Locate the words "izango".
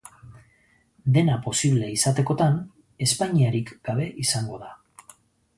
4.25-4.63